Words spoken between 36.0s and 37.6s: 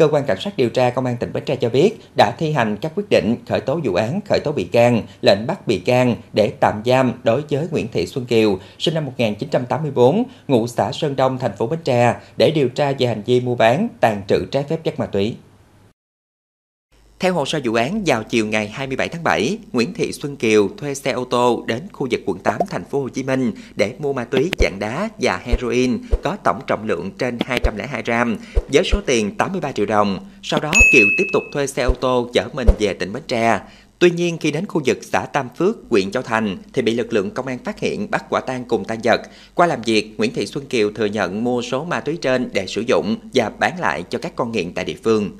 Châu Thành thì bị lực lượng công an